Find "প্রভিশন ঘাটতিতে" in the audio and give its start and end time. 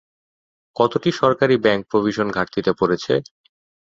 1.91-2.71